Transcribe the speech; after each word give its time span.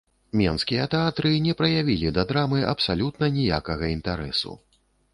Менскія 0.39 0.85
тэатры 0.93 1.33
не 1.49 1.53
праявілі 1.59 2.13
да 2.17 2.23
драмы 2.33 2.65
абсалютна 2.73 3.33
ніякага 3.39 3.95
інтарэсу. 3.99 4.61